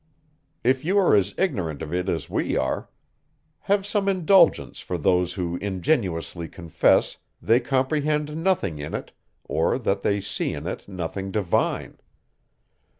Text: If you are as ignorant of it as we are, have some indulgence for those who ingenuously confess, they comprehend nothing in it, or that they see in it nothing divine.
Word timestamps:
If 0.63 0.83
you 0.83 0.97
are 0.97 1.15
as 1.15 1.35
ignorant 1.37 1.83
of 1.83 1.93
it 1.93 2.09
as 2.09 2.27
we 2.27 2.57
are, 2.57 2.89
have 3.59 3.85
some 3.85 4.09
indulgence 4.09 4.79
for 4.79 4.97
those 4.97 5.33
who 5.33 5.57
ingenuously 5.57 6.47
confess, 6.47 7.17
they 7.39 7.59
comprehend 7.59 8.35
nothing 8.35 8.79
in 8.79 8.95
it, 8.95 9.11
or 9.43 9.77
that 9.77 10.01
they 10.01 10.19
see 10.19 10.53
in 10.53 10.65
it 10.65 10.87
nothing 10.87 11.29
divine. 11.29 11.99